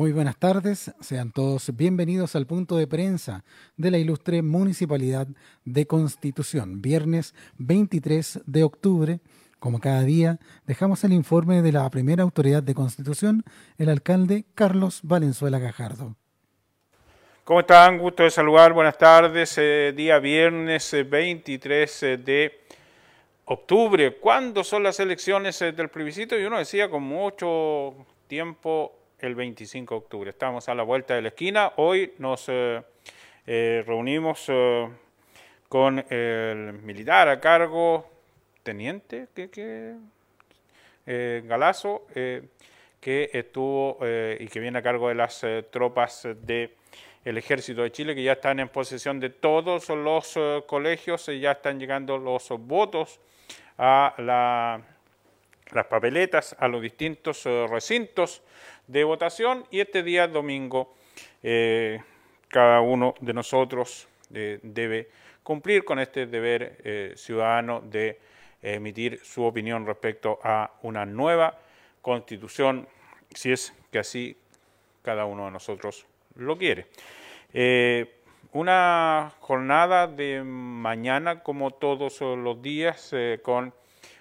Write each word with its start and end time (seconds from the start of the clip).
Muy 0.00 0.12
buenas 0.12 0.38
tardes, 0.38 0.94
sean 1.00 1.30
todos 1.30 1.76
bienvenidos 1.76 2.34
al 2.34 2.46
punto 2.46 2.78
de 2.78 2.86
prensa 2.86 3.44
de 3.76 3.90
la 3.90 3.98
ilustre 3.98 4.40
Municipalidad 4.40 5.28
de 5.66 5.86
Constitución. 5.86 6.80
Viernes 6.80 7.34
23 7.58 8.40
de 8.46 8.64
octubre, 8.64 9.20
como 9.58 9.78
cada 9.78 10.00
día, 10.00 10.38
dejamos 10.64 11.04
el 11.04 11.12
informe 11.12 11.60
de 11.60 11.72
la 11.72 11.90
primera 11.90 12.22
autoridad 12.22 12.62
de 12.62 12.74
Constitución, 12.74 13.44
el 13.76 13.90
alcalde 13.90 14.46
Carlos 14.54 15.00
Valenzuela 15.02 15.58
Gajardo. 15.58 16.16
¿Cómo 17.44 17.60
están? 17.60 17.98
Gusto 17.98 18.22
de 18.22 18.30
saludar, 18.30 18.72
buenas 18.72 18.96
tardes. 18.96 19.54
Eh, 19.58 19.92
día 19.94 20.18
viernes 20.18 20.96
23 21.10 22.02
eh, 22.04 22.16
de 22.16 22.60
octubre. 23.44 24.16
¿Cuándo 24.16 24.64
son 24.64 24.82
las 24.82 24.98
elecciones 24.98 25.60
eh, 25.60 25.72
del 25.72 25.90
plebiscito? 25.90 26.38
Y 26.38 26.44
uno 26.44 26.56
decía 26.56 26.88
con 26.88 27.02
mucho 27.02 27.94
tiempo 28.26 28.99
el 29.20 29.34
25 29.34 29.94
de 29.94 29.98
octubre. 29.98 30.30
Estamos 30.30 30.68
a 30.68 30.74
la 30.74 30.82
vuelta 30.82 31.14
de 31.14 31.22
la 31.22 31.28
esquina. 31.28 31.72
Hoy 31.76 32.14
nos 32.18 32.46
eh, 32.48 32.82
eh, 33.46 33.84
reunimos 33.86 34.44
eh, 34.48 34.88
con 35.68 36.04
el 36.10 36.72
militar 36.82 37.28
a 37.28 37.40
cargo, 37.40 38.08
teniente, 38.62 39.28
que, 39.34 39.94
Galazo, 41.06 42.06
que 42.12 43.30
estuvo 43.32 43.98
y 44.02 44.46
que 44.48 44.60
viene 44.60 44.78
a 44.78 44.82
cargo 44.82 45.08
de 45.08 45.14
las 45.14 45.44
tropas 45.70 46.28
del 46.42 46.70
ejército 47.24 47.82
de 47.82 47.92
Chile, 47.92 48.14
que 48.14 48.22
ya 48.22 48.32
están 48.32 48.60
en 48.60 48.68
posesión 48.68 49.18
de 49.20 49.30
todos 49.30 49.88
los 49.88 50.38
colegios, 50.66 51.28
y 51.28 51.40
ya 51.40 51.52
están 51.52 51.78
llegando 51.78 52.18
los 52.18 52.48
votos 52.50 53.20
a 53.78 54.80
las 55.72 55.86
papeletas, 55.86 56.56
a 56.58 56.68
los 56.68 56.82
distintos 56.82 57.44
recintos 57.44 58.42
de 58.86 59.04
votación 59.04 59.64
y 59.70 59.80
este 59.80 60.02
día 60.02 60.26
domingo 60.26 60.94
eh, 61.42 62.00
cada 62.48 62.80
uno 62.80 63.14
de 63.20 63.32
nosotros 63.32 64.08
eh, 64.34 64.58
debe 64.62 65.08
cumplir 65.42 65.84
con 65.84 65.98
este 65.98 66.26
deber 66.26 66.78
eh, 66.84 67.12
ciudadano 67.16 67.80
de 67.80 68.18
emitir 68.62 69.20
su 69.22 69.44
opinión 69.44 69.86
respecto 69.86 70.38
a 70.42 70.70
una 70.82 71.06
nueva 71.06 71.58
constitución, 72.02 72.86
si 73.34 73.52
es 73.52 73.72
que 73.90 74.00
así 74.00 74.36
cada 75.02 75.24
uno 75.24 75.46
de 75.46 75.52
nosotros 75.52 76.06
lo 76.34 76.58
quiere. 76.58 76.86
una 78.52 79.32
jornada 79.40 80.06
de 80.08 80.42
mañana, 80.44 81.42
como 81.42 81.70
todos 81.70 82.20
los 82.20 82.60
días, 82.60 83.14
con 83.42 83.72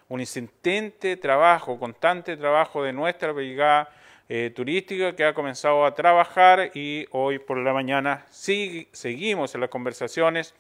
un 0.10 0.20
insistente 0.20 1.18
trabajo, 1.18 1.80
constante 1.80 2.36
trabajo 2.36 2.84
de 2.84 2.92
nuestra 2.92 3.32
brigada 3.32 3.90
eh, 4.28 4.52
turística 4.56 5.16
que 5.16 5.24
ha 5.24 5.34
comenzado 5.34 5.86
a 5.86 5.94
trabajar 5.96 6.72
y 6.74 7.08
hoy 7.12 7.40
por 7.40 7.58
la 7.58 7.74
mañana 7.74 8.26
seguimos 8.30 9.56
en 9.56 9.62
las 9.62 9.70
conversaciones 9.70 10.54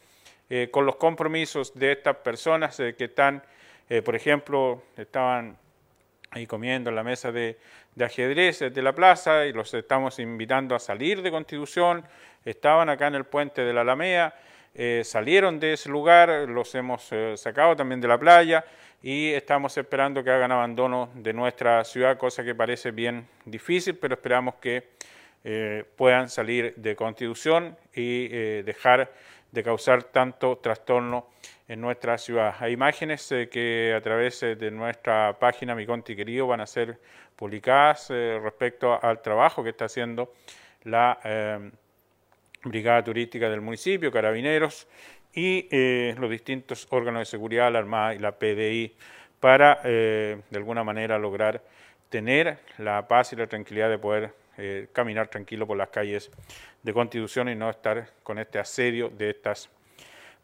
eh, 0.49 0.69
con 0.71 0.85
los 0.85 0.95
compromisos 0.95 1.73
de 1.73 1.91
estas 1.91 2.17
personas 2.17 2.79
eh, 2.79 2.95
que 2.95 3.05
están, 3.05 3.43
por 4.05 4.15
ejemplo, 4.15 4.83
estaban 4.97 5.57
ahí 6.29 6.45
comiendo 6.45 6.91
en 6.91 6.95
la 6.95 7.03
mesa 7.03 7.31
de, 7.31 7.57
de 7.95 8.05
ajedrez 8.05 8.59
de 8.59 8.81
la 8.83 8.93
plaza 8.93 9.47
y 9.47 9.53
los 9.53 9.73
estamos 9.73 10.19
invitando 10.19 10.75
a 10.75 10.79
salir 10.79 11.23
de 11.23 11.31
Constitución, 11.31 12.05
estaban 12.45 12.87
acá 12.89 13.07
en 13.07 13.15
el 13.15 13.25
puente 13.25 13.63
de 13.63 13.73
la 13.73 13.81
Alamea, 13.81 14.35
salieron 15.03 15.59
de 15.59 15.73
ese 15.73 15.89
lugar, 15.89 16.29
los 16.47 16.73
hemos 16.75 17.09
sacado 17.35 17.75
también 17.75 17.99
de 17.99 18.07
la 18.07 18.17
playa 18.17 18.63
y 19.01 19.31
estamos 19.31 19.77
esperando 19.77 20.23
que 20.23 20.29
hagan 20.29 20.51
abandono 20.51 21.09
de 21.15 21.33
nuestra 21.33 21.83
ciudad, 21.85 22.17
cosa 22.17 22.43
que 22.43 22.53
parece 22.53 22.91
bien 22.91 23.27
difícil, 23.45 23.95
pero 23.95 24.15
esperamos 24.15 24.55
que 24.55 24.89
eh, 25.43 25.85
puedan 25.95 26.29
salir 26.29 26.73
de 26.75 26.95
Constitución 26.95 27.77
y 27.93 28.27
eh, 28.29 28.63
dejar 28.65 29.11
de 29.51 29.63
causar 29.63 30.03
tanto 30.03 30.57
trastorno 30.57 31.27
en 31.67 31.79
nuestra 31.79 32.17
ciudad. 32.17 32.55
Hay 32.59 32.73
imágenes 32.73 33.31
eh, 33.31 33.47
que 33.49 33.93
a 33.95 34.01
través 34.01 34.41
de 34.41 34.71
nuestra 34.71 35.37
página 35.39 35.75
Mi 35.75 35.85
Conti 35.85 36.15
Querido 36.15 36.47
van 36.47 36.59
a 36.59 36.67
ser 36.67 36.99
publicadas 37.37 38.09
respecto 38.09 39.01
al 39.01 39.21
trabajo 39.21 39.63
que 39.63 39.69
está 39.69 39.85
haciendo 39.85 40.33
la 40.83 41.19
Brigada 42.63 43.03
Turística 43.03 43.49
del 43.49 43.61
municipio, 43.61 44.11
Carabineros, 44.11 44.87
y 45.33 45.67
eh, 45.71 46.15
los 46.17 46.29
distintos 46.29 46.87
órganos 46.89 47.21
de 47.21 47.25
seguridad, 47.25 47.71
la 47.71 47.79
Armada 47.79 48.15
y 48.15 48.19
la 48.19 48.37
PDI, 48.37 48.95
para 49.39 49.79
eh, 49.83 50.41
de 50.49 50.57
alguna 50.57 50.83
manera 50.83 51.17
lograr 51.17 51.63
tener 52.09 52.59
la 52.77 53.07
paz 53.07 53.31
y 53.31 53.35
la 53.35 53.47
tranquilidad 53.47 53.89
de 53.89 53.97
poder 53.97 54.33
eh, 54.57 54.87
caminar 54.91 55.29
tranquilo 55.29 55.65
por 55.65 55.77
las 55.77 55.89
calles 55.89 56.29
de 56.83 56.93
Constitución 56.93 57.47
y 57.47 57.55
no 57.55 57.69
estar 57.69 58.09
con 58.23 58.39
este 58.39 58.59
asedio 58.59 59.09
de 59.09 59.29
estas 59.29 59.69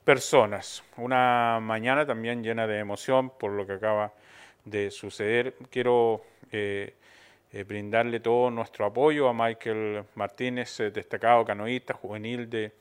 personas. 0.06 0.84
Una 0.96 1.60
mañana 1.62 2.06
también 2.06 2.44
llena 2.44 2.68
de 2.68 2.80
emoción 2.80 3.32
por 3.32 3.52
lo 3.52 3.68
que 3.68 3.74
acaba 3.74 4.14
de 4.64 4.92
suceder. 4.92 5.56
Quiero 5.70 6.24
brindarle 7.64 8.20
todo 8.20 8.52
nuestro 8.52 8.86
apoyo 8.86 9.30
a 9.30 9.34
Michael 9.34 10.04
Martínez, 10.16 10.78
destacado 10.94 11.46
canoísta 11.46 11.94
juvenil 11.94 12.50
de, 12.50 12.72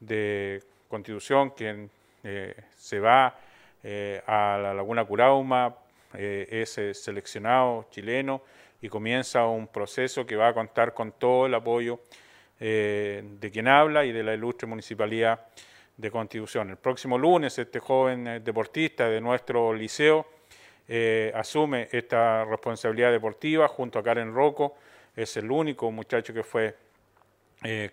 de 0.00 0.62
Constitución, 0.88 1.50
quien 1.50 1.90
eh, 2.24 2.54
se 2.76 2.98
va 2.98 3.38
eh, 3.82 4.22
a 4.26 4.58
la 4.60 4.74
Laguna 4.74 5.04
Curauma, 5.04 5.74
eh, 6.14 6.46
es 6.50 6.98
seleccionado 6.98 7.86
chileno 7.90 8.42
y 8.80 8.88
comienza 8.88 9.46
un 9.46 9.68
proceso 9.68 10.24
que 10.24 10.36
va 10.36 10.48
a 10.48 10.54
contar 10.54 10.94
con 10.94 11.12
todo 11.12 11.46
el 11.46 11.54
apoyo 11.54 12.00
de 12.58 13.50
quien 13.52 13.68
habla 13.68 14.04
y 14.04 14.10
de 14.10 14.24
la 14.24 14.34
ilustre 14.34 14.66
Municipalidad 14.66 15.46
de 15.96 16.10
Constitución. 16.10 16.70
El 16.70 16.76
próximo 16.76 17.16
lunes 17.16 17.56
este 17.56 17.78
joven 17.78 18.42
deportista 18.42 19.08
de 19.08 19.20
nuestro 19.20 19.72
liceo 19.72 20.26
asume 21.34 21.88
esta 21.92 22.44
responsabilidad 22.44 23.12
deportiva 23.12 23.68
junto 23.68 23.98
a 23.98 24.02
Karen 24.02 24.34
Rocco, 24.34 24.76
es 25.14 25.36
el 25.36 25.50
único 25.50 25.90
muchacho 25.90 26.32
que 26.32 26.42
fue 26.42 26.74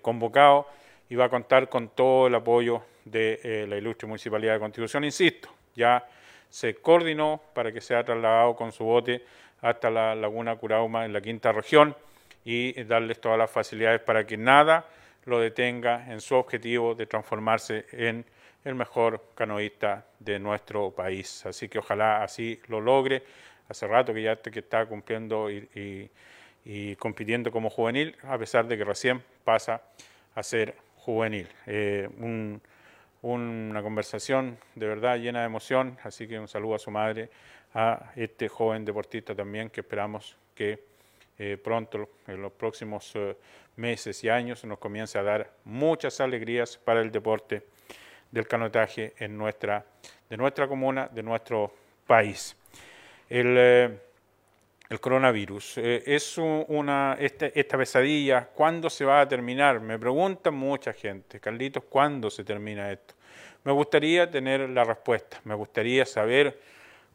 convocado 0.01 0.67
y 1.09 1.15
va 1.15 1.25
a 1.25 1.29
contar 1.29 1.69
con 1.69 1.89
todo 1.89 2.27
el 2.27 2.35
apoyo 2.35 2.83
de 3.05 3.39
eh, 3.43 3.65
la 3.67 3.77
ilustre 3.77 4.07
Municipalidad 4.07 4.53
de 4.53 4.59
Constitución. 4.59 5.03
Insisto, 5.03 5.49
ya 5.75 6.05
se 6.49 6.75
coordinó 6.75 7.41
para 7.53 7.71
que 7.71 7.81
sea 7.81 8.03
trasladado 8.03 8.55
con 8.55 8.71
su 8.71 8.83
bote 8.83 9.23
hasta 9.61 9.89
la 9.89 10.15
Laguna 10.15 10.55
Curauma 10.55 11.05
en 11.05 11.13
la 11.13 11.21
quinta 11.21 11.51
región 11.51 11.95
y 12.43 12.83
darles 12.83 13.19
todas 13.19 13.37
las 13.37 13.49
facilidades 13.49 14.01
para 14.01 14.25
que 14.25 14.37
nada 14.37 14.85
lo 15.25 15.39
detenga 15.39 16.11
en 16.11 16.21
su 16.21 16.35
objetivo 16.35 16.93
de 16.93 17.07
transformarse 17.07 17.85
en 17.91 18.25
el 18.65 18.75
mejor 18.75 19.29
canoísta 19.35 20.05
de 20.19 20.39
nuestro 20.39 20.91
país. 20.91 21.45
Así 21.45 21.69
que 21.69 21.79
ojalá 21.79 22.23
así 22.23 22.59
lo 22.67 22.81
logre. 22.81 23.23
Hace 23.69 23.87
rato 23.87 24.13
que 24.13 24.21
ya 24.21 24.33
está 24.43 24.85
cumpliendo 24.85 25.49
y, 25.49 26.09
y 26.65 26.95
compitiendo 26.97 27.51
como 27.51 27.69
juvenil, 27.69 28.15
a 28.23 28.37
pesar 28.37 28.67
de 28.67 28.77
que 28.77 28.83
recién 28.83 29.23
pasa 29.43 29.81
a 30.33 30.43
ser 30.43 30.75
juvenil. 30.97 31.47
Eh, 31.67 32.09
una 33.21 33.81
conversación 33.81 34.57
de 34.73 34.87
verdad 34.87 35.17
llena 35.17 35.41
de 35.41 35.45
emoción, 35.45 35.97
así 36.03 36.27
que 36.27 36.39
un 36.39 36.47
saludo 36.47 36.75
a 36.75 36.79
su 36.79 36.91
madre, 36.91 37.29
a 37.73 38.11
este 38.15 38.49
joven 38.49 38.83
deportista 38.85 39.35
también 39.35 39.69
que 39.69 39.81
esperamos 39.81 40.35
que 40.53 40.83
eh, 41.37 41.57
pronto, 41.61 42.09
en 42.27 42.41
los 42.41 42.51
próximos 42.53 43.11
eh, 43.15 43.35
meses 43.75 44.23
y 44.23 44.29
años, 44.29 44.63
nos 44.63 44.79
comience 44.79 45.17
a 45.17 45.23
dar 45.23 45.51
muchas 45.65 46.19
alegrías 46.21 46.77
para 46.77 47.01
el 47.01 47.11
deporte 47.11 47.63
del 48.35 48.47
canotaje 48.47 49.13
en 49.17 49.37
nuestra, 49.37 49.85
de 50.29 50.35
nuestra 50.35 50.67
comuna, 50.67 51.07
de 51.07 51.23
nuestro 51.23 51.71
país. 52.05 52.53
El, 53.29 53.57
el 54.89 54.99
coronavirus. 54.99 55.77
Eh, 55.77 56.03
es 56.05 56.37
una, 56.37 57.15
este, 57.17 57.57
esta 57.57 57.77
pesadilla, 57.77 58.49
¿cuándo 58.53 58.89
se 58.89 59.05
va 59.05 59.21
a 59.21 59.27
terminar? 59.27 59.79
Me 59.79 59.97
preguntan 59.97 60.53
mucha 60.53 60.91
gente, 60.91 61.39
Carlitos, 61.39 61.85
¿cuándo 61.85 62.29
se 62.29 62.43
termina 62.43 62.91
esto? 62.91 63.13
Me 63.63 63.71
gustaría 63.71 64.29
tener 64.29 64.69
la 64.69 64.83
respuesta, 64.83 65.39
me 65.45 65.55
gustaría 65.55 66.05
saber 66.05 66.59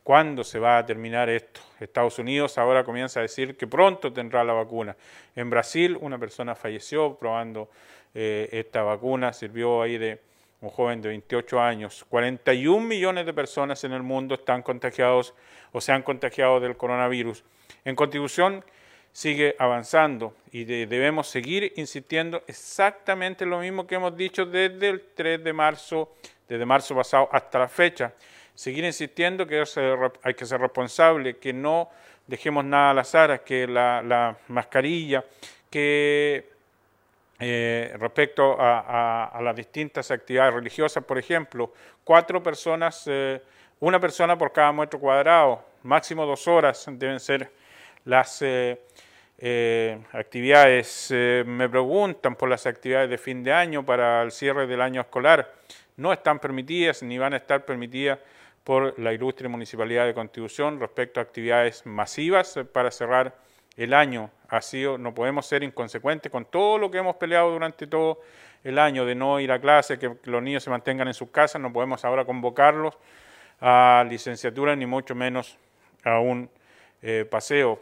cuándo 0.02 0.42
se 0.42 0.58
va 0.58 0.78
a 0.78 0.86
terminar 0.86 1.28
esto. 1.28 1.60
Estados 1.78 2.18
Unidos 2.18 2.56
ahora 2.56 2.82
comienza 2.82 3.20
a 3.20 3.24
decir 3.24 3.58
que 3.58 3.66
pronto 3.66 4.10
tendrá 4.10 4.42
la 4.42 4.54
vacuna. 4.54 4.96
En 5.36 5.50
Brasil 5.50 5.98
una 6.00 6.18
persona 6.18 6.54
falleció 6.54 7.14
probando 7.16 7.70
eh, 8.14 8.48
esta 8.52 8.82
vacuna, 8.82 9.34
sirvió 9.34 9.82
ahí 9.82 9.98
de 9.98 10.29
un 10.60 10.70
joven 10.70 11.00
de 11.00 11.08
28 11.08 11.60
años. 11.60 12.04
41 12.08 12.86
millones 12.86 13.26
de 13.26 13.32
personas 13.32 13.82
en 13.84 13.92
el 13.92 14.02
mundo 14.02 14.34
están 14.34 14.62
contagiados 14.62 15.34
o 15.72 15.80
se 15.80 15.92
han 15.92 16.02
contagiado 16.02 16.60
del 16.60 16.76
coronavirus. 16.76 17.44
En 17.84 17.96
Constitución 17.96 18.64
sigue 19.12 19.56
avanzando 19.58 20.34
y 20.52 20.64
debemos 20.64 21.28
seguir 21.28 21.72
insistiendo 21.76 22.42
exactamente 22.46 23.44
lo 23.44 23.58
mismo 23.58 23.86
que 23.86 23.96
hemos 23.96 24.16
dicho 24.16 24.46
desde 24.46 24.90
el 24.90 25.02
3 25.14 25.42
de 25.42 25.52
marzo, 25.52 26.14
desde 26.48 26.64
marzo 26.64 26.94
pasado 26.94 27.28
hasta 27.32 27.58
la 27.58 27.68
fecha. 27.68 28.12
Seguir 28.54 28.84
insistiendo 28.84 29.46
que 29.46 29.64
hay 30.22 30.34
que 30.34 30.46
ser 30.46 30.60
responsable, 30.60 31.38
que 31.38 31.52
no 31.52 31.90
dejemos 32.26 32.64
nada 32.64 32.90
al 32.90 32.98
azar, 32.98 33.42
que 33.42 33.66
la, 33.66 34.36
mascarilla, 34.48 35.24
que 35.70 36.48
eh, 37.42 37.96
respecto 37.98 38.56
a, 38.60 39.40
las 39.42 39.56
distintas 39.56 40.10
actividades 40.10 40.52
religiosas, 40.52 41.02
por 41.02 41.16
ejemplo, 41.16 41.72
cuatro 42.04 42.42
personas, 42.42 43.04
eh, 43.06 43.40
una 43.80 43.98
persona 43.98 44.36
por 44.36 44.52
cada 44.52 44.70
metro 44.72 45.00
cuadrado, 45.00 45.64
máximo 45.82 46.26
dos 46.26 46.46
horas 46.46 46.84
deben 46.86 47.18
ser 47.18 47.50
las 48.04 48.42
eh, 48.42 49.98
actividades. 50.12 51.10
me 51.46 51.66
preguntan 51.66 52.36
por 52.36 52.50
las 52.50 52.66
actividades 52.66 53.08
de 53.08 53.16
fin 53.16 53.42
de 53.42 53.54
año 53.54 53.86
para 53.86 54.20
el 54.20 54.32
cierre 54.32 54.66
del 54.66 54.82
año 54.82 55.00
escolar. 55.00 55.50
No 55.96 56.12
están 56.12 56.40
permitidas 56.40 57.02
ni 57.02 57.16
van 57.16 57.32
a 57.32 57.38
estar 57.38 57.64
permitidas 57.64 58.18
por 58.64 58.98
la 58.98 59.14
ilustre 59.14 59.48
Municipalidad 59.48 60.04
de 60.04 60.12
Constitución 60.12 60.78
respecto 60.78 61.20
a 61.20 61.22
actividades 61.22 61.86
masivas 61.86 62.58
para 62.70 62.90
cerrar 62.90 63.34
el 63.80 63.94
año. 63.94 64.30
Así 64.48 64.84
no 64.98 65.14
podemos 65.14 65.46
ser 65.46 65.62
inconsecuentes 65.62 66.30
con 66.30 66.44
todo 66.44 66.76
lo 66.76 66.90
que 66.90 66.98
hemos 66.98 67.16
peleado 67.16 67.50
durante 67.50 67.86
todo 67.86 68.20
el 68.62 68.78
año 68.78 69.06
de 69.06 69.14
no 69.14 69.40
ir 69.40 69.50
a 69.52 69.58
clase, 69.58 69.98
que 69.98 70.16
los 70.24 70.42
niños 70.42 70.62
se 70.62 70.68
mantengan 70.68 71.08
en 71.08 71.14
sus 71.14 71.30
casas, 71.30 71.62
no 71.62 71.72
podemos 71.72 72.04
ahora 72.04 72.26
convocarlos 72.26 72.98
a 73.58 74.04
licenciatura 74.06 74.76
ni 74.76 74.84
mucho 74.84 75.14
menos 75.14 75.56
a 76.04 76.20
un 76.20 76.50
eh, 77.00 77.26
paseo. 77.30 77.80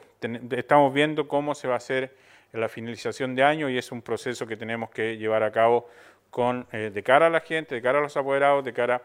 estamos 0.53 0.95
viendo 0.95 1.27
cómo 1.27 1.57
se 1.57 1.67
va 1.67 1.75
a 1.75 1.79
hacer 1.79 2.15
la 2.53 2.69
finalización 2.69 3.35
de 3.35 3.43
año 3.43 3.69
y 3.69 3.77
es 3.77 3.91
un 3.91 4.01
proceso 4.01 4.47
que 4.47 4.57
tenemos 4.57 4.91
que 4.91 5.17
llevar 5.17 5.43
a 5.43 5.51
cabo 5.51 5.89
con, 6.31 6.67
eh, 6.73 6.91
de 6.93 7.03
cara 7.03 7.27
a 7.27 7.31
la 7.31 7.41
gente, 7.41 7.75
de 7.75 7.83
cara 7.83 7.99
a 7.99 8.03
los 8.03 8.17
apoderados, 8.17 8.65
de 8.65 8.73
cara 8.73 9.03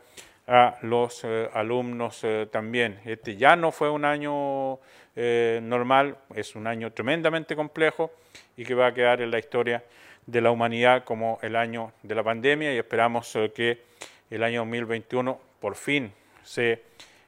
a 0.47 0.77
los 0.81 1.23
eh, 1.23 1.49
alumnos 1.53 2.23
eh, 2.23 2.47
también. 2.51 2.99
Este 3.05 3.37
ya 3.37 3.55
no 3.55 3.71
fue 3.71 3.89
un 3.89 4.05
año 4.05 4.79
eh, 5.15 5.59
normal, 5.63 6.17
es 6.35 6.55
un 6.55 6.67
año 6.67 6.91
tremendamente 6.91 7.55
complejo 7.55 8.11
y 8.57 8.65
que 8.65 8.75
va 8.75 8.87
a 8.87 8.93
quedar 8.93 9.21
en 9.21 9.31
la 9.31 9.39
historia 9.39 9.83
de 10.25 10.41
la 10.41 10.51
humanidad 10.51 11.03
como 11.03 11.39
el 11.41 11.55
año 11.55 11.93
de 12.01 12.15
la 12.15 12.23
pandemia 12.23 12.73
y 12.73 12.77
esperamos 12.77 13.37
que 13.53 13.83
el 14.29 14.43
año 14.43 14.61
2021 14.61 15.39
por 15.59 15.75
fin 15.75 16.11
se 16.43 16.81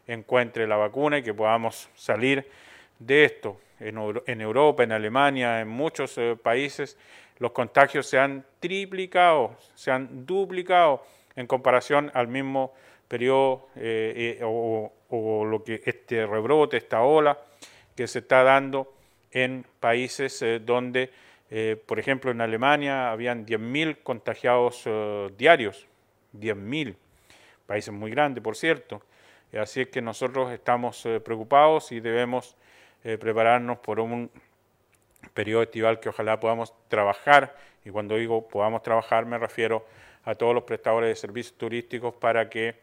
encuentre 0.08 0.68
la 0.68 0.76
vacuna 0.78 1.18
y 1.18 1.24
que 1.24 1.34
podamos 1.34 1.90
salir 1.96 2.50
de 3.00 3.26
esto. 3.26 3.60
En, 3.78 3.98
en 4.26 4.40
Europa, 4.40 4.84
en 4.84 4.94
Alemania, 4.94 5.60
en 5.60 5.68
muchos 5.68 6.18
países, 6.42 6.98
los 7.38 7.52
contagios 7.52 8.08
se 8.08 8.18
han 8.18 8.46
triplicado, 8.60 9.58
se 9.76 9.92
han 9.92 10.26
duplicado 10.26 11.04
en 11.36 11.48
comparación 11.48 12.12
al 12.14 12.28
mismo 12.28 12.74
periodo 13.08 13.68
eh, 13.76 14.38
eh, 14.40 14.44
o, 14.44 14.92
lo 15.46 15.64
que 15.64 15.82
este 15.86 16.26
rebrote, 16.26 16.78
esta 16.78 17.02
ola 17.02 17.38
que 17.96 18.08
se 18.08 18.20
está 18.20 18.44
dando 18.44 18.94
en 19.32 19.66
países 19.80 20.42
eh, 20.42 20.60
donde, 20.60 21.12
por 21.86 22.00
ejemplo, 22.00 22.32
en 22.32 22.42
Alemania 22.42 23.12
habían 23.12 23.46
10.000 23.46 24.04
contagiados 24.04 24.84
diarios, 25.38 25.88
10.000, 26.34 26.96
países 27.66 27.94
muy 27.94 28.12
grandes, 28.12 28.44
por 28.44 28.58
cierto. 28.58 29.02
Así 29.58 29.82
es 29.82 29.88
que 29.88 30.02
nosotros 30.02 30.52
estamos 30.52 31.08
preocupados 31.24 31.94
y 31.94 32.02
debemos 32.02 32.58
prepararnos 33.04 33.78
por 33.78 34.02
un 34.02 34.30
periodo 35.34 35.64
estival 35.64 36.00
que 36.00 36.10
ojalá 36.10 36.40
podamos 36.40 36.74
trabajar, 36.88 37.56
y 37.84 37.90
cuando 37.90 38.16
digo 38.16 38.48
podamos 38.48 38.82
trabajar 38.82 39.26
me 39.26 39.38
refiero 39.38 39.86
a 40.24 40.36
todos 40.36 40.54
los 40.54 40.64
prestadores 40.64 41.10
de 41.10 41.16
servicios 41.16 41.58
turísticos 41.58 42.14
para 42.16 42.50
que 42.50 42.76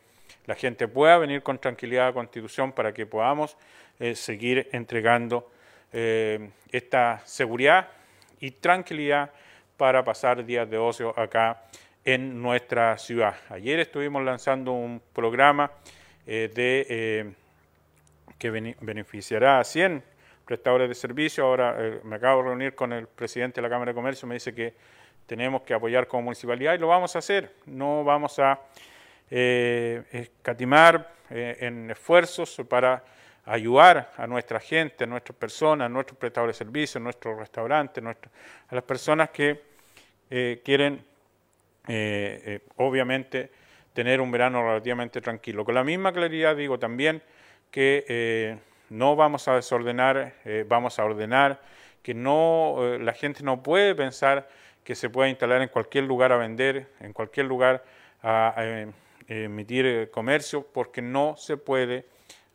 la 0.46 0.54
gente 0.54 0.88
pueda 0.88 1.18
venir 1.18 1.42
con 1.42 1.58
tranquilidad 1.58 2.08
a 2.08 2.12
Constitución 2.12 2.72
para 2.72 2.92
que 2.92 3.06
podamos 3.06 3.56
eh, 3.98 4.14
seguir 4.14 4.68
entregando 4.72 5.50
eh, 5.92 6.50
esta 6.70 7.20
seguridad 7.24 7.88
y 8.40 8.52
tranquilidad 8.52 9.30
para 9.76 10.04
pasar 10.04 10.44
días 10.44 10.68
de 10.68 10.78
ocio 10.78 11.18
acá 11.18 11.64
en 12.04 12.40
nuestra 12.40 12.98
ciudad. 12.98 13.36
Ayer 13.48 13.78
estuvimos 13.80 14.24
lanzando 14.24 14.72
un 14.72 15.00
programa 15.12 15.70
eh, 16.26 16.50
de, 16.52 17.34
que 18.38 18.50
beneficiará 18.50 19.60
a 19.60 19.64
100 19.64 20.11
prestadores 20.44 20.88
de 20.88 20.94
servicio. 20.94 21.44
Ahora 21.44 21.76
me 22.04 22.16
acabo 22.16 22.42
de 22.42 22.48
reunir 22.48 22.74
con 22.74 22.92
el 22.92 23.06
presidente 23.06 23.60
de 23.60 23.62
la 23.62 23.70
Cámara 23.70 23.92
de 23.92 23.94
Comercio, 23.94 24.26
me 24.28 24.34
dice 24.34 24.54
que 24.54 24.74
tenemos 25.26 25.62
que 25.62 25.74
apoyar 25.74 26.06
como 26.06 26.24
municipalidad 26.24 26.74
y 26.74 26.78
lo 26.78 26.88
vamos 26.88 27.14
a 27.16 27.20
hacer. 27.20 27.52
No 27.66 28.04
vamos 28.04 28.38
a 28.38 28.60
eh, 29.30 30.02
escatimar 30.12 31.10
eh, 31.30 31.56
en 31.60 31.90
esfuerzos 31.90 32.60
para 32.68 33.02
ayudar 33.46 34.12
a 34.16 34.26
nuestra 34.26 34.60
gente, 34.60 35.04
a 35.04 35.06
nuestras 35.06 35.36
personas, 35.36 35.86
a 35.86 35.88
nuestros 35.88 36.18
prestadores 36.18 36.58
de 36.58 36.64
servicios, 36.64 36.96
a 36.96 37.00
nuestros 37.00 37.38
restaurantes, 37.38 38.04
a 38.04 38.74
las 38.74 38.84
personas 38.84 39.30
que 39.30 39.62
eh, 40.30 40.60
quieren, 40.64 41.02
obviamente, 42.76 43.50
tener 43.92 44.20
un 44.20 44.30
verano 44.30 44.62
relativamente 44.62 45.20
tranquilo. 45.20 45.64
Con 45.64 45.74
la 45.74 45.82
misma 45.82 46.12
claridad 46.12 46.54
digo 46.54 46.78
también 46.78 47.22
que 47.70 48.58
no 48.92 49.16
vamos 49.16 49.48
a 49.48 49.54
desordenar, 49.54 50.34
vamos 50.68 50.98
a 50.98 51.04
ordenar, 51.04 51.60
que 52.02 52.14
no, 52.14 52.76
la 53.00 53.12
gente 53.12 53.42
no 53.42 53.62
puede 53.62 53.94
pensar 53.94 54.48
que 54.84 54.94
se 54.94 55.10
puede 55.10 55.30
instalar 55.30 55.62
en 55.62 55.68
cualquier 55.68 56.04
lugar 56.04 56.32
a 56.32 56.36
vender, 56.36 56.88
en 57.00 57.12
cualquier 57.12 57.46
lugar 57.46 57.84
a, 58.22 58.54
emitir 59.28 59.86
eh, 59.86 60.10
comercio 60.10 60.66
porque 60.72 61.00
no 61.00 61.36
se 61.36 61.56
puede 61.56 62.06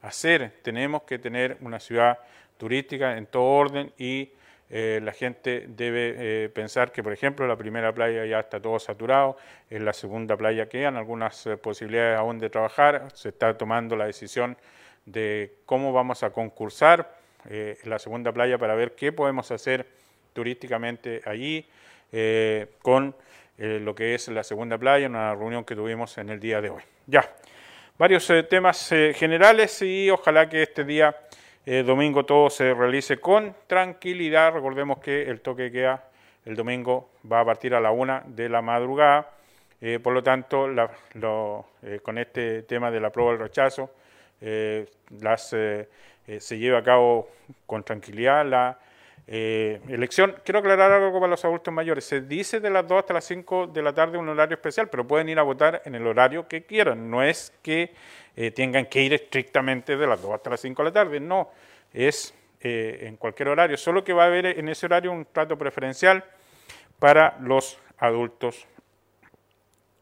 hacer. 0.02 0.54
Tenemos 0.62 1.04
que 1.04 1.18
tener 1.18 1.58
una 1.62 1.80
ciudad 1.80 2.20
turística 2.58 3.18
en 3.18 3.26
todo 3.26 3.44
orden 3.44 3.92
y 3.98 4.32
eh, 4.70 5.00
la 5.02 5.14
gente 5.14 5.66
debe 5.70 6.16
eh, 6.18 6.50
pensar 6.50 6.92
que, 6.92 7.02
por 7.02 7.14
ejemplo, 7.14 7.48
la 7.48 7.56
primera 7.56 7.94
playa 7.94 8.26
ya 8.26 8.42
está 8.42 8.60
todo 8.60 8.80
saturado, 8.80 9.38
en 9.70 9.86
la 9.86 9.94
segunda 9.94 10.36
playa 10.36 10.68
quedan 10.68 10.98
algunas 10.98 11.48
posibilidades 11.62 12.18
aún 12.18 12.38
de 12.38 12.50
trabajar, 12.50 13.08
se 13.14 13.30
está 13.30 13.58
tomando 13.58 13.96
la 13.96 14.06
decisión 14.06 14.58
de 15.08 15.56
cómo 15.66 15.92
vamos 15.92 16.22
a 16.22 16.30
concursar 16.30 17.18
en 17.50 17.90
la 17.90 17.98
segunda 17.98 18.32
playa 18.32 18.60
para 18.60 18.76
ver 18.76 18.94
qué 18.94 19.12
podemos 19.12 19.50
hacer 19.50 19.88
turísticamente 20.34 21.22
allí 21.26 21.66
con 22.84 23.16
eh, 23.60 23.80
lo 23.82 23.96
que 23.96 24.14
es 24.14 24.28
la 24.28 24.44
segunda 24.44 24.78
playa, 24.78 25.08
una 25.08 25.34
reunión 25.34 25.66
que 25.66 25.76
tuvimos 25.76 26.16
en 26.20 26.30
el 26.30 26.40
día 26.40 26.62
de 26.62 26.70
hoy. 26.70 26.84
Ya, 27.08 27.28
varios 27.98 28.30
eh, 28.30 28.44
temas 28.44 28.92
eh, 28.92 29.14
generales 29.16 29.82
y 29.82 30.12
ojalá 30.12 30.48
que 30.48 30.64
este 30.64 30.84
día 30.84 31.16
domingo 31.86 32.24
todo 32.24 32.50
se 32.50 32.74
realice 32.74 33.18
con 33.18 33.54
tranquilidad. 33.68 34.54
Recordemos 34.54 35.00
que 35.00 35.24
el 35.24 35.42
toque 35.42 35.70
queda 35.70 36.02
el 36.46 36.56
domingo 36.56 37.10
va 37.30 37.42
a 37.42 37.46
partir 37.46 37.76
a 37.76 37.82
la 37.82 37.92
una 37.92 38.24
de 38.26 38.48
la 38.48 38.62
madrugada. 38.62 39.32
por 40.02 40.14
lo 40.14 40.24
tanto, 40.24 40.70
con 42.04 42.18
este 42.20 42.64
tema 42.64 42.90
de 42.90 43.02
la 43.02 43.10
prueba 43.10 43.32
del 43.32 43.42
rechazo, 43.42 43.92
las, 44.40 45.50
se 45.50 46.58
lleva 46.58 46.80
a 46.80 46.84
cabo 46.84 47.30
con 47.66 47.84
tranquilidad 47.84 48.46
la 48.46 48.80
eh, 49.30 49.82
elección, 49.90 50.36
quiero 50.46 50.60
aclarar 50.60 50.90
algo 50.90 51.20
para 51.20 51.28
los 51.28 51.44
adultos 51.44 51.74
mayores. 51.74 52.06
Se 52.06 52.22
dice 52.22 52.62
de 52.62 52.70
las 52.70 52.88
2 52.88 53.00
hasta 53.00 53.14
las 53.14 53.26
5 53.26 53.68
de 53.68 53.82
la 53.82 53.94
tarde 53.94 54.18
un 54.18 54.30
horario 54.30 54.56
especial, 54.56 54.90
pero 54.90 55.06
pueden 55.06 55.28
ir 55.28 55.38
a 55.38 55.44
votar 55.44 55.82
en 55.84 55.96
el 55.96 56.08
horario 56.08 56.48
que 56.48 56.64
quieran. 56.64 57.12
No 57.12 57.22
es 57.22 57.54
que 57.62 57.94
eh, 58.38 58.52
tengan 58.52 58.86
que 58.86 59.04
ir 59.04 59.14
estrictamente 59.14 59.98
de 59.98 60.08
las 60.08 60.22
2 60.22 60.34
hasta 60.34 60.50
las 60.52 60.62
5 60.62 60.82
de 60.82 60.90
la 60.90 60.94
tarde, 60.94 61.20
no. 61.20 61.52
Es 61.94 62.34
eh, 62.62 63.00
en 63.02 63.18
cualquier 63.18 63.50
horario, 63.50 63.76
solo 63.76 64.02
que 64.04 64.14
va 64.14 64.24
a 64.24 64.28
haber 64.28 64.46
en 64.46 64.70
ese 64.70 64.86
horario 64.86 65.12
un 65.12 65.26
trato 65.26 65.58
preferencial 65.58 66.24
para 66.98 67.38
los 67.42 67.78
adultos 67.98 68.66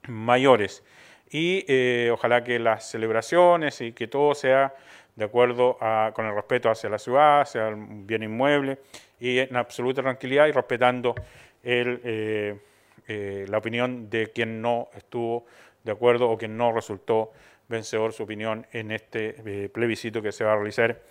mayores. 0.08 0.84
Y 1.32 2.10
ojalá 2.10 2.44
que 2.44 2.60
las 2.60 2.89
celebraciones 2.89 3.82
y 3.82 3.91
que 3.94 4.08
todo 4.08 4.36
sea 4.36 4.74
de 5.15 5.25
acuerdo 5.25 5.77
con 6.13 6.25
el 6.25 6.36
respeto 6.36 6.70
hacia 6.70 6.89
la 6.89 7.00
ciudad, 7.00 7.41
hacia 7.41 7.70
el 7.70 7.75
bien 7.77 8.24
inmueble 8.24 8.79
y 9.20 9.39
en 9.39 9.55
absoluta 9.55 10.01
tranquilidad 10.01 10.48
y 10.48 10.51
respetando 10.51 11.15
eh, 11.63 12.60
eh, 13.08 13.46
la 13.48 13.58
opinión 13.58 14.10
de 14.10 14.32
quien 14.32 14.62
no 14.62 14.89
estuvo 14.96 15.46
de 15.84 15.91
acuerdo 15.91 16.29
o 16.29 16.38
quien 16.38 16.58
no 16.58 16.72
resultó 16.72 17.32
vencedor 17.67 18.13
su 18.13 18.24
opinión 18.24 18.67
en 18.72 18.91
este 18.91 19.36
eh, 19.46 19.70
plebiscito 19.70 20.22
que 20.22 20.32
se 20.32 20.44
va 20.44 20.53
a 20.53 20.55
realizar 20.55 21.01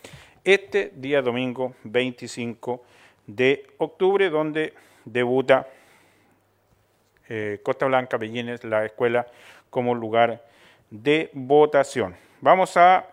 este 0.45 0.93
día 0.95 1.23
domingo 1.23 1.75
25 1.85 2.85
de 3.27 3.67
octubre, 3.79 4.29
donde 4.29 4.75
debuta 5.05 5.69
Costa 7.63 7.87
Blanca 7.87 8.19
Bellines, 8.19 8.63
la 8.65 8.85
escuela, 8.85 9.27
como 9.75 9.93
lugar 9.93 10.47
de 10.89 11.29
votación. 11.33 12.15
Vamos 12.41 12.77
a 12.77 13.09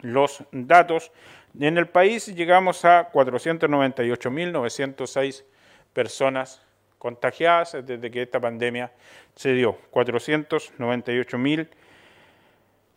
los 0.00 0.42
datos. 0.50 1.12
En 1.56 1.78
el 1.78 1.86
país 1.86 2.26
llegamos 2.26 2.84
a 2.84 3.12
498.906 3.12 5.44
personas 5.92 6.60
contagiadas 6.98 7.76
desde 7.84 8.10
que 8.10 8.22
esta 8.22 8.40
pandemia 8.40 8.90
se 9.36 9.52
dio. 9.52 9.78
498.000 9.92 11.68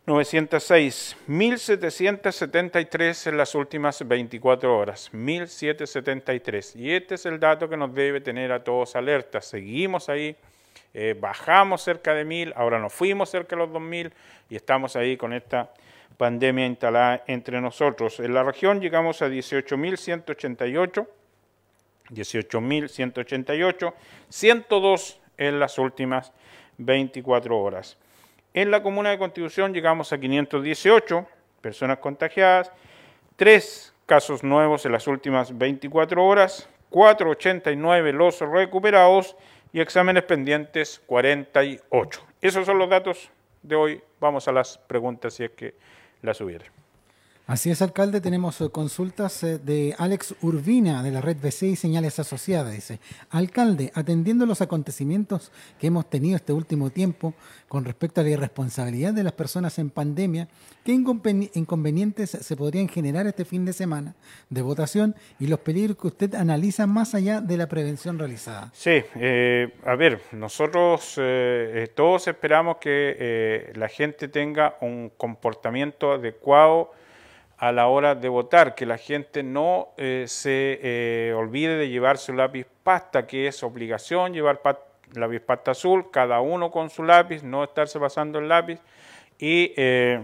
906, 0.06 1.16
1773 1.26 3.26
en 3.26 3.36
las 3.36 3.56
últimas 3.56 4.06
24 4.06 4.78
horas, 4.78 5.12
1773. 5.12 6.76
Y 6.76 6.92
este 6.92 7.16
es 7.16 7.26
el 7.26 7.40
dato 7.40 7.68
que 7.68 7.76
nos 7.76 7.92
debe 7.92 8.20
tener 8.20 8.52
a 8.52 8.62
todos 8.62 8.94
alertas. 8.94 9.46
Seguimos 9.46 10.08
ahí, 10.08 10.36
eh, 10.98 11.14
bajamos 11.20 11.82
cerca 11.82 12.14
de 12.14 12.24
1000, 12.24 12.54
ahora 12.56 12.78
nos 12.78 12.90
fuimos 12.90 13.28
cerca 13.28 13.54
de 13.54 13.60
los 13.60 13.70
2000 13.70 14.14
y 14.48 14.56
estamos 14.56 14.96
ahí 14.96 15.18
con 15.18 15.34
esta 15.34 15.70
pandemia 16.16 16.64
instalada 16.64 17.22
entre 17.26 17.60
nosotros. 17.60 18.18
En 18.18 18.32
la 18.32 18.42
región 18.42 18.80
llegamos 18.80 19.20
a 19.20 19.28
18.188, 19.28 21.06
18.188, 22.08 23.92
102 24.30 25.20
en 25.36 25.60
las 25.60 25.78
últimas 25.78 26.32
24 26.78 27.60
horas. 27.60 27.98
En 28.54 28.70
la 28.70 28.82
comuna 28.82 29.10
de 29.10 29.18
Constitución 29.18 29.74
llegamos 29.74 30.14
a 30.14 30.18
518 30.18 31.26
personas 31.60 31.98
contagiadas, 31.98 32.72
3 33.36 33.92
casos 34.06 34.42
nuevos 34.42 34.86
en 34.86 34.92
las 34.92 35.06
últimas 35.06 35.58
24 35.58 36.24
horas, 36.24 36.70
489 36.88 38.14
los 38.14 38.40
recuperados 38.40 39.36
y 39.76 39.80
exámenes 39.82 40.22
pendientes 40.22 41.02
48. 41.04 42.26
Esos 42.40 42.64
son 42.64 42.78
los 42.78 42.88
datos 42.88 43.28
de 43.62 43.76
hoy. 43.76 44.02
Vamos 44.18 44.48
a 44.48 44.52
las 44.52 44.78
preguntas 44.78 45.34
si 45.34 45.44
es 45.44 45.50
que 45.50 45.74
las 46.22 46.40
hubiera. 46.40 46.64
Así 47.46 47.70
es, 47.70 47.80
alcalde. 47.80 48.20
Tenemos 48.20 48.60
eh, 48.60 48.70
consultas 48.70 49.44
eh, 49.44 49.58
de 49.58 49.94
Alex 49.98 50.34
Urbina 50.42 51.04
de 51.04 51.12
la 51.12 51.20
red 51.20 51.36
BC 51.40 51.62
y 51.62 51.76
Señales 51.76 52.18
Asociadas. 52.18 52.72
Dice, 52.72 52.98
alcalde, 53.30 53.92
atendiendo 53.94 54.46
los 54.46 54.62
acontecimientos 54.62 55.52
que 55.78 55.86
hemos 55.86 56.10
tenido 56.10 56.34
este 56.34 56.52
último 56.52 56.90
tiempo 56.90 57.34
con 57.68 57.84
respecto 57.84 58.20
a 58.20 58.24
la 58.24 58.30
irresponsabilidad 58.30 59.12
de 59.12 59.22
las 59.22 59.32
personas 59.32 59.78
en 59.78 59.90
pandemia, 59.90 60.48
¿qué 60.84 60.90
inconvenientes 60.90 62.30
se 62.30 62.56
podrían 62.56 62.88
generar 62.88 63.28
este 63.28 63.44
fin 63.44 63.64
de 63.64 63.72
semana 63.72 64.16
de 64.50 64.62
votación 64.62 65.14
y 65.38 65.46
los 65.46 65.60
peligros 65.60 65.98
que 65.98 66.08
usted 66.08 66.34
analiza 66.34 66.88
más 66.88 67.14
allá 67.14 67.40
de 67.40 67.56
la 67.56 67.68
prevención 67.68 68.18
realizada? 68.18 68.70
Sí, 68.72 69.04
eh, 69.14 69.72
a 69.84 69.94
ver, 69.94 70.20
nosotros 70.32 71.14
todos 71.94 72.26
esperamos 72.26 72.78
que 72.78 73.72
la 73.76 73.88
gente 73.88 74.26
tenga 74.26 74.76
un 74.80 75.12
comportamiento 75.16 76.10
adecuado 76.10 76.90
a 77.58 77.72
la 77.72 77.86
hora 77.86 78.14
de 78.14 78.28
votar, 78.28 78.74
que 78.74 78.84
la 78.84 78.98
gente 78.98 79.42
no 79.42 79.88
eh, 79.96 80.24
se 80.28 80.78
eh, 80.82 81.32
olvide 81.34 81.76
de 81.76 81.88
llevar 81.88 82.18
su 82.18 82.34
lápiz 82.34 82.66
pasta, 82.82 83.26
que 83.26 83.46
es 83.46 83.62
obligación 83.62 84.34
llevar 84.34 84.60
lápiz 85.14 85.40
pasta 85.40 85.70
azul, 85.70 86.10
cada 86.10 86.40
uno 86.40 86.70
con 86.70 86.90
su 86.90 87.02
lápiz, 87.02 87.42
no 87.42 87.64
estarse 87.64 87.98
pasando 87.98 88.38
el 88.38 88.48
lápiz 88.48 88.78
y 89.38 89.72
eh, 89.76 90.20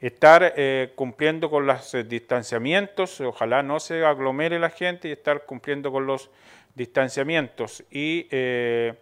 estar 0.00 0.54
cumpliendo 0.94 1.50
con 1.50 1.66
los 1.66 1.96
distanciamientos, 2.06 3.20
ojalá 3.20 3.64
no 3.64 3.80
se 3.80 4.04
aglomere 4.04 4.58
la 4.60 4.70
gente 4.70 5.08
y 5.08 5.12
estar 5.12 5.44
cumpliendo 5.44 5.90
con 5.90 6.06
los 6.06 6.30
distanciamientos 6.76 7.82
y 7.90 8.24
que 8.28 8.96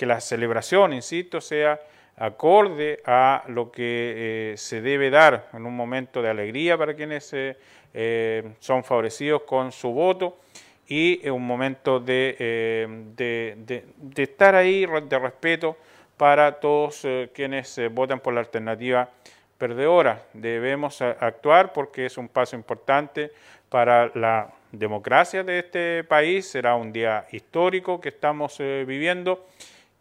la 0.00 0.20
celebración, 0.20 0.94
insisto, 0.94 1.40
sea 1.40 1.80
acorde 2.16 3.00
a 3.04 3.44
lo 3.48 3.70
que 3.72 4.52
eh, 4.52 4.56
se 4.56 4.80
debe 4.80 5.10
dar 5.10 5.48
en 5.52 5.66
un 5.66 5.74
momento 5.74 6.22
de 6.22 6.30
alegría 6.30 6.78
para 6.78 6.94
quienes 6.94 7.32
eh, 7.32 7.56
eh, 7.92 8.54
son 8.60 8.84
favorecidos 8.84 9.42
con 9.42 9.72
su 9.72 9.92
voto 9.92 10.38
y 10.86 11.26
un 11.28 11.46
momento 11.46 11.98
de, 11.98 12.86
de, 13.16 14.22
estar 14.22 14.54
ahí, 14.54 14.84
de 14.84 15.18
respeto 15.18 15.78
para 16.18 16.60
todos 16.60 17.06
quienes 17.32 17.80
votan 17.90 18.20
por 18.20 18.34
la 18.34 18.40
alternativa 18.40 19.08
perdedora. 19.56 20.22
Debemos 20.34 21.00
actuar 21.00 21.72
porque 21.72 22.04
es 22.04 22.18
un 22.18 22.28
paso 22.28 22.54
importante 22.54 23.32
para 23.70 24.10
la 24.14 24.52
democracia 24.72 25.42
de 25.42 25.60
este 25.60 26.04
país, 26.04 26.46
será 26.50 26.74
un 26.74 26.92
día 26.92 27.24
histórico 27.32 27.98
que 27.98 28.10
estamos 28.10 28.58
viviendo 28.58 29.46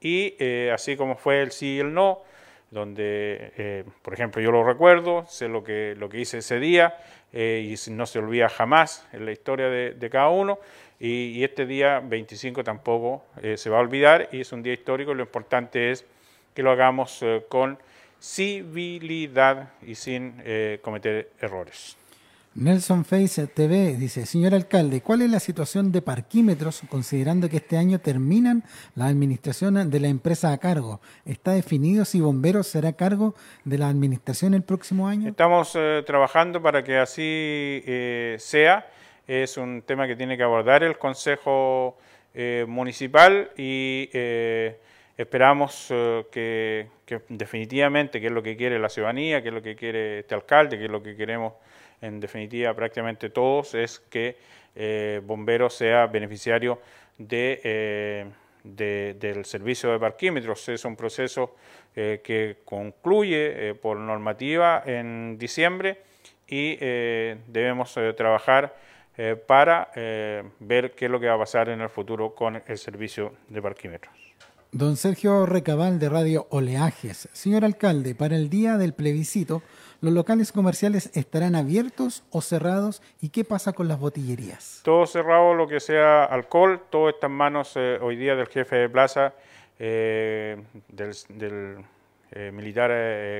y 0.04 0.36
eh, 0.38 0.70
así 0.74 0.98
como 0.98 1.16
fue 1.16 1.42
el 1.42 1.52
sí 1.52 1.78
y 1.78 1.80
el 1.80 1.94
no, 1.94 2.22
donde, 2.70 3.54
eh, 3.58 3.84
por 4.02 4.14
ejemplo, 4.14 4.42
yo 4.42 4.52
lo 4.52 4.64
recuerdo, 4.64 5.26
sé 5.30 5.48
lo 5.48 5.64
que, 5.64 5.96
lo 5.98 6.10
que 6.10 6.20
hice 6.20 6.40
ese 6.40 6.60
día 6.60 6.98
eh, 7.32 7.64
y 7.66 7.92
no 7.92 8.06
se 8.06 8.20
olvida 8.20 8.50
jamás 8.50 9.08
en 9.14 9.26
la 9.26 9.32
historia 9.32 9.70
de, 9.70 10.10
cada 10.12 10.30
uno. 10.30 10.60
Y, 11.00 11.44
este 11.44 11.66
día 11.66 12.02
25 12.02 12.64
tampoco 12.64 13.24
se 13.56 13.70
va 13.70 13.78
a 13.78 13.82
olvidar 13.82 14.30
y 14.32 14.42
es 14.42 14.52
un 14.52 14.62
día 14.62 14.74
histórico 14.74 15.12
y 15.12 15.16
lo 15.16 15.24
importante 15.24 15.92
es 15.92 16.06
que 16.54 16.64
lo 16.64 16.72
hagamos 16.72 17.24
con 17.50 17.78
civilidad 18.22 19.70
y 19.82 19.96
sin 19.96 20.42
cometer 20.82 21.30
errores. 21.42 21.98
Nelson 22.56 23.04
Face 23.04 23.48
TV 23.48 23.96
dice, 23.98 24.28
señor 24.28 24.54
alcalde, 24.54 25.02
¿cuál 25.02 25.24
es 25.24 25.32
la 25.32 25.40
situación 25.40 25.92
de 25.92 26.04
parquímetros 26.04 26.84
considerando 26.88 27.50
que 27.50 27.58
este 27.58 27.78
año 27.78 28.00
terminan 28.00 28.64
la 28.96 29.08
administración 29.08 29.90
de 29.90 30.00
la 30.00 30.08
empresa 30.08 30.52
a 30.52 30.58
cargo? 30.60 31.02
¿Está 31.26 31.54
definido 31.54 32.06
si 32.06 32.22
Bomberos 32.22 32.68
será 32.68 32.94
cargo 32.94 33.34
de 33.66 33.80
la 33.80 33.88
administración 33.88 34.54
el 34.54 34.62
próximo 34.62 35.08
año? 35.08 35.30
Estamos 35.30 35.72
eh, 35.76 36.04
trabajando 36.06 36.62
para 36.62 36.84
que 36.84 36.98
así 36.98 37.82
eh, 37.86 38.36
sea. 38.38 38.88
Es 39.26 39.58
un 39.58 39.82
tema 39.82 40.06
que 40.06 40.16
tiene 40.16 40.38
que 40.38 40.44
abordar 40.44 40.84
el 40.84 41.00
Consejo 41.00 41.98
eh, 42.36 42.66
Municipal 42.68 43.50
y 43.58 44.10
esperamos 45.18 45.88
que, 46.32 46.88
que 47.06 47.22
definitivamente, 47.30 48.20
que 48.20 48.28
es 48.28 48.34
lo 48.34 48.44
que 48.44 48.58
quiere 48.58 48.80
la 48.80 48.90
ciudadanía, 48.90 49.42
que 49.42 49.50
es 49.50 49.54
lo 49.54 49.62
que 49.62 49.76
quiere 49.76 50.20
este 50.20 50.36
alcalde, 50.36 50.78
que 50.78 50.86
es 50.86 50.92
lo 50.92 51.04
que 51.04 51.16
queremos 51.16 51.54
en 52.04 52.20
definitiva 52.20 52.74
prácticamente 52.74 53.30
todos, 53.30 53.74
es 53.76 54.00
que 54.00 54.36
eh, 54.76 55.22
Bomberos 55.24 55.76
sea 55.76 56.08
beneficiario 56.08 56.80
eh, 57.30 58.26
de, 58.64 59.16
del 59.20 59.46
servicio 59.46 59.92
de 59.92 60.00
parquímetros. 60.00 60.68
Es 60.70 60.84
un 60.84 60.96
proceso 60.96 61.56
eh, 61.96 62.22
que 62.24 62.58
concluye 62.66 63.74
por 63.76 63.98
normativa 63.98 64.84
en 64.86 65.38
diciembre 65.38 66.02
y 66.48 66.76
debemos 66.76 67.98
trabajar 68.18 68.76
para 69.48 69.90
ver 70.60 70.92
qué 70.92 71.06
es 71.06 71.12
lo 71.12 71.20
que 71.20 71.28
va 71.28 71.36
a 71.36 71.40
pasar 71.40 71.70
en 71.70 71.82
el 71.82 71.90
futuro 71.90 72.36
con 72.36 72.62
el 72.68 72.78
servicio 72.78 73.34
de 73.48 73.62
parquímetros. 73.62 74.23
Don 74.74 74.98
Sergio 74.98 75.46
Recabal 75.46 76.00
de 76.00 76.10
Radio 76.10 76.48
Oleajes. 76.50 77.30
Señor 77.32 77.64
alcalde, 77.64 78.16
para 78.16 78.36
el 78.36 78.50
día 78.50 78.78
del 78.78 78.94
plebiscito, 78.94 79.62
¿Los 80.04 80.12
locales 80.12 80.52
comerciales 80.52 81.16
estarán 81.16 81.56
abiertos 81.56 82.26
o 82.30 82.42
cerrados? 82.42 83.02
¿Y 83.22 83.30
qué 83.30 83.46
pasa 83.46 83.72
con 83.72 83.88
las 83.88 83.98
botillerías? 84.02 84.82
Todo 84.84 85.06
cerrado, 85.06 85.54
lo 85.54 85.66
que 85.66 85.80
sea 85.80 86.26
alcohol, 86.26 86.82
todo 86.90 87.08
está 87.08 87.28
en 87.28 87.32
manos 87.32 87.72
eh, 87.78 88.00
hoy 88.02 88.18
día 88.18 88.36
del 88.36 88.48
jefe 88.48 88.76
de 88.76 88.90
plaza, 88.90 89.34
eh, 89.80 90.62
del, 90.90 91.78
eh, 92.32 92.52
militar 92.52 92.92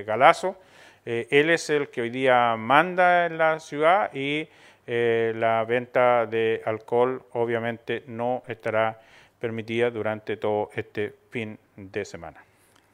Galazo. 0.06 0.56
él 1.04 1.50
es 1.50 1.70
el 1.70 1.90
que 1.90 2.04
hoy 2.04 2.12
día 2.12 2.56
manda 2.56 3.26
en 3.26 3.38
la 3.38 3.60
ciudad 3.60 4.14
y 4.14 4.48
la 4.88 5.66
venta 5.68 6.26
de 6.28 6.62
alcohol 6.64 7.26
obviamente 7.34 8.06
no 8.08 8.44
estará 8.48 9.02
permitida 9.38 9.92
durante 9.92 10.38
todo 10.38 10.70
este 10.76 11.23
fin 11.34 11.58
de 11.76 12.06
semana. 12.06 12.40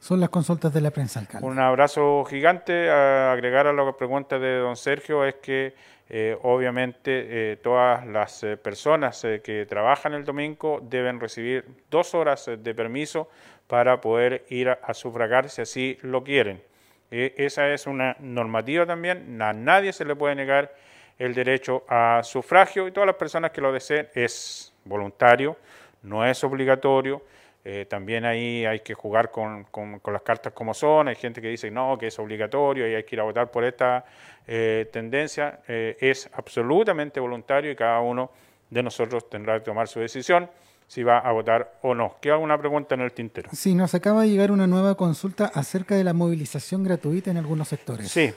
Son 0.00 0.18
las 0.18 0.30
consultas 0.30 0.72
de 0.72 0.80
la 0.80 0.90
prensa, 0.90 1.20
alcalde. 1.20 1.46
Un 1.46 1.58
abrazo 1.58 2.24
gigante. 2.24 2.88
A 2.88 3.32
agregar 3.32 3.66
a 3.66 3.72
la 3.74 3.92
pregunta 3.92 4.38
de 4.38 4.56
don 4.56 4.76
Sergio 4.76 5.26
es 5.26 5.34
que 5.36 5.74
eh, 6.08 6.36
obviamente 6.42 7.52
eh, 7.52 7.56
todas 7.56 8.06
las 8.06 8.42
eh, 8.42 8.56
personas 8.56 9.20
que 9.44 9.66
trabajan 9.68 10.14
el 10.14 10.24
domingo 10.24 10.80
deben 10.82 11.20
recibir 11.20 11.66
dos 11.90 12.14
horas 12.14 12.50
de 12.58 12.74
permiso 12.74 13.28
para 13.66 14.00
poder 14.00 14.46
ir 14.48 14.70
a, 14.70 14.94
sufragar 14.94 15.50
si 15.50 15.60
así 15.62 15.98
lo 16.00 16.24
quieren. 16.24 16.62
esa 17.10 17.68
es 17.68 17.86
una 17.86 18.16
normativa 18.20 18.86
también. 18.86 19.40
A 19.42 19.52
nadie 19.52 19.92
se 19.92 20.06
le 20.06 20.16
puede 20.16 20.34
negar 20.34 20.74
el 21.18 21.34
derecho 21.34 21.84
a 21.88 22.22
sufragio 22.24 22.88
y 22.88 22.92
todas 22.92 23.06
las 23.06 23.16
personas 23.16 23.50
que 23.50 23.60
lo 23.60 23.70
deseen 23.70 24.08
es 24.14 24.72
voluntario, 24.86 25.58
no 26.02 26.24
es 26.24 26.42
obligatorio. 26.42 27.22
Eh, 27.62 27.86
también 27.88 28.24
ahí 28.24 28.64
hay 28.64 28.80
que 28.80 28.94
jugar 28.94 29.30
con, 29.30 29.64
con, 29.64 30.00
las 30.12 30.22
cartas 30.22 30.52
como 30.52 30.72
son. 30.72 31.08
Hay 31.08 31.16
gente 31.16 31.42
que 31.42 31.48
dice 31.48 31.70
no, 31.70 31.98
que 31.98 32.06
es 32.06 32.18
obligatorio 32.18 32.88
y 32.88 32.94
hay 32.94 33.04
que 33.04 33.16
ir 33.16 33.20
a 33.20 33.24
votar 33.24 33.50
por 33.50 33.64
esta 33.64 34.04
eh, 34.46 34.88
tendencia. 34.90 35.60
Eh, 35.68 35.96
es 36.00 36.30
absolutamente 36.32 37.20
voluntario 37.20 37.70
y 37.70 37.76
cada 37.76 38.00
uno 38.00 38.30
de 38.70 38.82
nosotros 38.82 39.28
tendrá 39.28 39.58
que 39.58 39.64
tomar 39.64 39.88
su 39.88 40.00
decisión 40.00 40.48
si 40.86 41.02
va 41.02 41.18
a 41.18 41.30
votar 41.32 41.78
o 41.82 41.94
no. 41.94 42.16
¿Queda 42.20 42.34
alguna 42.34 42.58
pregunta 42.58 42.94
en 42.94 43.02
el 43.02 43.12
tintero? 43.12 43.50
Sí, 43.52 43.74
nos 43.74 43.94
acaba 43.94 44.22
de 44.22 44.30
llegar 44.30 44.50
una 44.50 44.66
nueva 44.66 44.96
consulta 44.96 45.50
acerca 45.54 45.94
de 45.94 46.02
la 46.02 46.14
movilización 46.14 46.82
gratuita 46.82 47.30
en 47.30 47.36
algunos 47.36 47.68
sectores. 47.68 48.10
Sí, 48.10 48.32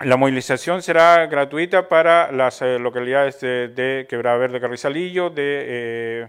la 0.00 0.16
movilización 0.16 0.82
será 0.82 1.26
gratuita 1.26 1.88
para 1.88 2.30
las 2.30 2.60
localidades 2.60 3.40
de, 3.40 3.68
de 3.68 4.06
Quebrada 4.08 4.36
Verde 4.36 4.60
Carrizalillo, 4.60 5.30
de 5.30 6.28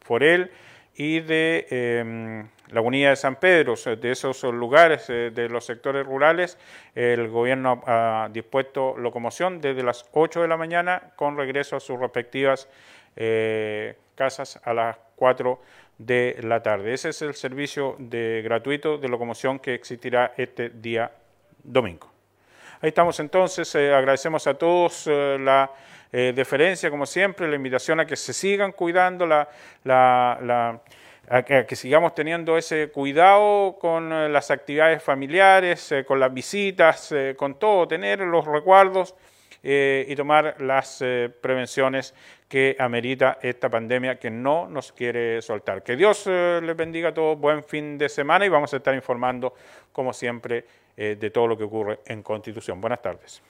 Forel, 0.00 0.50
y 0.96 1.20
de 1.20 1.66
em, 1.70 2.48
la 2.68 2.80
Unidad 2.80 3.10
de 3.10 3.16
San 3.16 3.36
Pedro, 3.36 3.74
de 3.74 4.10
esos 4.10 4.42
lugares 4.44 5.08
eh, 5.10 5.30
de 5.34 5.48
los 5.48 5.64
sectores 5.64 6.06
rurales, 6.06 6.58
el 6.94 7.28
gobierno 7.28 7.82
ha 7.86 8.28
dispuesto 8.32 8.96
locomoción 8.96 9.60
desde 9.60 9.82
las 9.82 10.06
8 10.12 10.42
de 10.42 10.48
la 10.48 10.56
mañana 10.56 11.12
con 11.16 11.36
regreso 11.36 11.76
a 11.76 11.80
sus 11.80 11.98
respectivas 11.98 12.68
eh, 13.16 13.96
casas 14.14 14.60
a 14.64 14.72
las 14.72 14.96
4 15.16 15.60
de 15.98 16.38
la 16.42 16.62
tarde. 16.62 16.94
Ese 16.94 17.10
es 17.10 17.22
el 17.22 17.34
servicio 17.34 17.96
de, 17.98 18.42
gratuito 18.44 18.98
de 18.98 19.08
locomoción 19.08 19.58
que 19.58 19.74
existirá 19.74 20.32
este 20.36 20.70
día 20.70 21.12
domingo. 21.62 22.13
Ahí 22.84 22.88
estamos 22.88 23.18
entonces, 23.18 23.74
eh, 23.76 23.94
agradecemos 23.94 24.46
a 24.46 24.52
todos 24.52 25.06
la 25.06 25.70
deferencia 26.12 26.90
como 26.90 27.06
siempre, 27.06 27.48
la 27.48 27.56
invitación 27.56 27.98
a 27.98 28.04
que 28.04 28.14
se 28.14 28.34
sigan 28.34 28.72
cuidando 28.72 29.26
la, 29.26 29.48
a 31.30 31.42
que, 31.42 31.76
sigamos 31.76 32.14
teniendo 32.14 32.58
ese 32.58 32.90
cuidado 32.90 33.78
con 33.80 34.12
eh, 34.12 34.28
las 34.28 34.50
actividades 34.50 35.02
familiares, 35.02 35.92
eh, 35.92 36.04
con 36.04 36.20
las 36.20 36.34
visitas, 36.34 37.10
eh, 37.12 37.34
con 37.38 37.58
todo, 37.58 37.88
tener 37.88 38.20
los 38.20 38.44
recuerdos 38.44 39.14
y 39.66 40.14
tomar 40.14 40.56
las 40.60 41.02
prevenciones 41.40 42.14
que 42.46 42.76
amerita 42.78 43.38
esta 43.40 43.70
pandemia 43.70 44.18
que 44.18 44.30
no 44.30 44.68
nos 44.68 44.92
quiere 44.92 45.40
soltar. 45.40 45.82
Que 45.82 45.96
Dios 45.96 46.26
les 46.26 46.76
bendiga 46.76 47.08
a 47.08 47.14
todos, 47.14 47.38
buen 47.40 47.64
fin 47.64 47.96
de 47.96 48.10
semana 48.10 48.44
y 48.44 48.50
vamos 48.50 48.74
a 48.74 48.76
estar 48.76 48.94
informando, 48.94 49.54
como 49.90 50.12
siempre, 50.12 50.66
de 50.96 51.30
todo 51.30 51.46
lo 51.46 51.56
que 51.56 51.64
ocurre 51.64 52.00
en 52.06 52.22
Constitución. 52.22 52.80
Buenas 52.80 53.02
tardes. 53.02 53.42